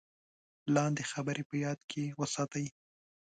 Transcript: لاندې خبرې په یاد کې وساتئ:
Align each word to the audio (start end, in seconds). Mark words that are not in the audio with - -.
لاندې 0.75 1.03
خبرې 1.11 1.43
په 1.49 1.55
یاد 1.63 1.79
کې 1.91 2.03
وساتئ: 2.19 2.65